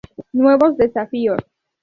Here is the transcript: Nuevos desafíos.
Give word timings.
Nuevos 0.33 0.77
desafíos. 0.77 1.37